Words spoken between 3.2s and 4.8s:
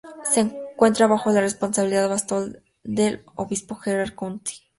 obispo Gerard County.